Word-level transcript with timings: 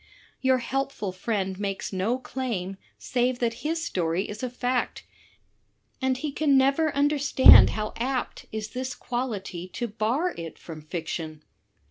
Your 0.41 0.57
helpful 0.57 1.11
friend 1.11 1.59
makes 1.59 1.93
no 1.93 2.17
claim 2.17 2.77
save 2.97 3.37
that 3.37 3.53
his 3.61 3.85
story 3.85 4.27
is 4.27 4.41
a 4.41 4.49
fact, 4.49 5.03
and 6.01 6.17
he 6.17 6.31
can 6.31 6.57
never 6.57 6.91
understand 6.95 7.69
how 7.69 7.93
apt 7.97 8.47
is 8.51 8.69
this 8.69 8.95
quality 8.95 9.67
to 9.73 9.87
bar 9.87 10.33
it 10.35 10.57
from 10.57 10.81
fiction. 10.81 11.43